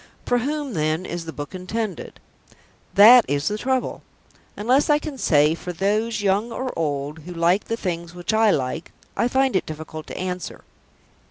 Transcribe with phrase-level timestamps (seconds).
[0.25, 2.19] For whom, then, is the book intended?
[2.95, 4.01] That is the trouble.
[4.57, 8.49] Unless I can say, "For those, young or old, who like the things which I
[8.49, 10.63] like," I find it difficult to answer.